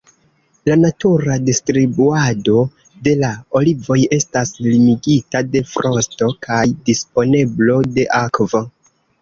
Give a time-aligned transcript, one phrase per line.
[0.67, 2.63] La natura distribuado
[3.07, 3.29] de la
[3.61, 8.65] olivoj estas limigita de frosto kaj disponeblo de akvo.